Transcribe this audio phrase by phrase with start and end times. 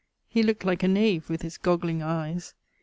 [0.27, 2.55] He looked like a knave with his gogling eies.